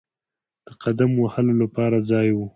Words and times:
د 0.65 0.67
قدم 0.83 1.11
وهلو 1.23 1.53
لپاره 1.61 1.97
ځای 2.09 2.29
وو. 2.33 2.45